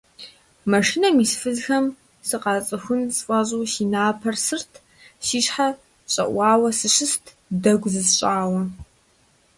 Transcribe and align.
Машинэм 0.71 1.17
ис 1.23 1.33
фызхэм 1.41 1.85
сыкъацӀыхун 2.27 3.01
сфӀэщӀу 3.17 3.65
си 3.73 3.85
напэр 3.91 4.35
сырт, 4.45 4.71
си 5.25 5.39
щхьэр 5.45 5.73
щӀэӀуауэ 6.11 6.69
сыщыст, 6.79 7.23
дэгу 7.63 7.89
зысщӀауэ. 7.93 8.61